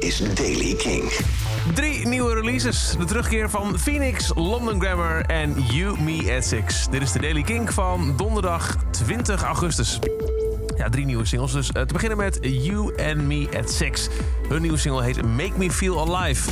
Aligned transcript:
is 0.00 0.18
Daily 0.34 0.74
King. 0.74 1.12
Drie 1.74 2.06
nieuwe 2.06 2.34
releases. 2.34 2.94
De 2.98 3.04
terugkeer 3.04 3.50
van 3.50 3.78
Phoenix, 3.78 4.30
London 4.34 4.80
Grammar 4.80 5.20
en 5.20 5.54
You 5.72 6.00
Me 6.02 6.34
at 6.36 6.44
Six. 6.44 6.88
Dit 6.90 7.02
is 7.02 7.12
de 7.12 7.18
Daily 7.18 7.42
Kink 7.42 7.72
van 7.72 8.14
donderdag 8.16 8.76
20 8.90 9.42
augustus. 9.42 9.98
Ja, 10.76 10.88
drie 10.88 11.04
nieuwe 11.04 11.24
singles. 11.24 11.52
Dus 11.52 11.72
eh, 11.72 11.82
te 11.82 11.92
beginnen 11.92 12.18
met 12.18 12.38
You 12.40 12.94
and 12.96 13.16
Me 13.16 13.48
at 13.58 13.70
Six. 13.70 14.08
Hun 14.48 14.62
nieuwe 14.62 14.78
single 14.78 15.02
heet 15.02 15.22
Make 15.22 15.52
Me 15.56 15.70
Feel 15.70 16.14
Alive. 16.14 16.50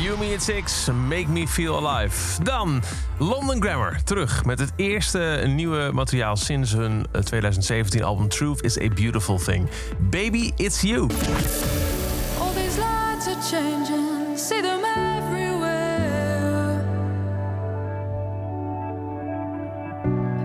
You 0.00 0.16
Me 0.16 0.34
at 0.34 0.42
Six, 0.42 0.88
Make 1.08 1.28
Me 1.28 1.46
Feel 1.46 1.78
Alive. 1.78 2.14
Dan 2.42 2.82
London 3.18 3.62
Grammar, 3.62 4.04
terug 4.04 4.44
met 4.44 4.58
het 4.58 4.72
eerste 4.76 5.42
nieuwe 5.46 5.90
materiaal 5.92 6.36
sinds 6.36 6.72
hun 6.72 7.06
eh, 7.12 7.20
2017 7.20 8.02
album 8.02 8.28
Truth 8.28 8.62
is 8.62 8.78
a 8.78 8.88
Beautiful 8.88 9.38
Thing. 9.38 9.68
Baby, 10.10 10.52
It's 10.56 10.80
You. 10.80 11.00
All 11.00 12.52
these 12.54 12.78
lights 12.78 13.26
are 13.26 13.42
changing, 13.50 14.38
see 14.38 14.60
them 14.62 14.80
everywhere. 14.84 16.80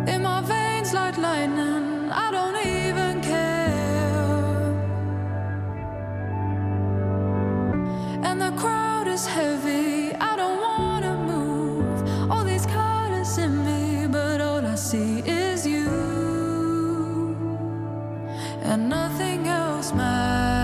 In 0.06 0.22
my 0.22 0.42
veins 0.46 0.92
like 0.92 1.18
lightning, 1.18 1.77
And 18.70 18.90
nothing 18.90 19.48
else 19.48 19.94
matters. 19.94 20.57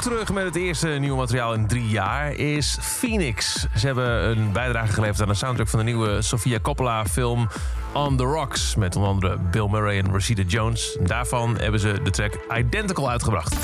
Terug 0.00 0.32
met 0.32 0.44
het 0.44 0.56
eerste 0.56 0.88
nieuwe 0.88 1.16
materiaal 1.16 1.54
in 1.54 1.66
drie 1.66 1.88
jaar 1.88 2.32
is 2.32 2.78
Phoenix. 2.80 3.66
Ze 3.76 3.86
hebben 3.86 4.28
een 4.28 4.52
bijdrage 4.52 4.92
geleverd 4.92 5.20
aan 5.20 5.28
de 5.28 5.34
soundtrack 5.34 5.68
van 5.68 5.78
de 5.78 5.84
nieuwe 5.84 6.22
Sofia 6.22 6.58
Coppola 6.60 7.04
film 7.04 7.48
On 7.92 8.16
the 8.16 8.22
Rocks. 8.22 8.74
Met 8.74 8.96
onder 8.96 9.10
andere 9.10 9.38
Bill 9.50 9.68
Murray 9.70 9.98
en 9.98 10.12
Rashida 10.12 10.42
Jones. 10.42 10.98
Daarvan 11.02 11.56
hebben 11.58 11.80
ze 11.80 12.00
de 12.02 12.10
track 12.10 12.38
Identical 12.58 13.10
uitgebracht. 13.10 13.54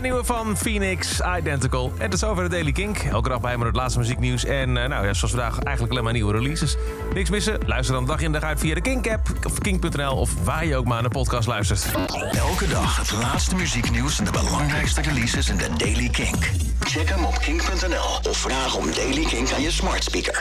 Nieuwe 0.00 0.24
van 0.24 0.56
Phoenix, 0.56 1.20
Identical. 1.38 1.92
En 1.98 2.10
is 2.10 2.24
over 2.24 2.42
de 2.42 2.48
Daily 2.48 2.72
Kink. 2.72 2.98
Elke 2.98 3.28
dag 3.28 3.40
bij 3.40 3.58
me 3.58 3.64
het 3.64 3.76
laatste 3.76 3.98
muzieknieuws. 3.98 4.44
En 4.44 4.76
eh, 4.76 4.88
nou 4.88 5.06
ja, 5.06 5.12
zoals 5.12 5.34
vandaag 5.34 5.58
eigenlijk 5.58 5.92
alleen 5.92 6.04
maar 6.04 6.12
nieuwe 6.12 6.32
releases. 6.32 6.76
Niks 7.14 7.30
missen? 7.30 7.58
Luister 7.66 7.94
dan 7.94 8.06
dag 8.06 8.20
in 8.20 8.32
dag 8.32 8.42
uit 8.42 8.60
via 8.60 8.74
de 8.74 8.80
Kink-app 8.80 9.28
of 9.46 9.58
kink.nl... 9.58 10.16
of 10.16 10.44
waar 10.44 10.66
je 10.66 10.76
ook 10.76 10.84
maar 10.84 10.94
naar 10.94 11.10
de 11.10 11.18
podcast 11.18 11.48
luistert. 11.48 11.86
Elke 12.32 12.68
dag 12.68 12.96
het 12.96 13.12
laatste 13.12 13.54
muzieknieuws 13.54 14.18
en 14.18 14.24
de 14.24 14.30
belangrijkste 14.30 15.00
releases 15.00 15.48
in 15.48 15.56
de 15.56 15.68
Daily 15.76 16.08
Kink. 16.08 16.50
Check 16.80 17.08
hem 17.08 17.24
op 17.24 17.38
kink.nl 17.38 18.30
of 18.30 18.36
vraag 18.36 18.76
om 18.76 18.94
Daily 18.94 19.24
Kink 19.24 19.52
aan 19.52 19.62
je 19.62 19.70
smart 19.70 20.04
speaker. 20.04 20.38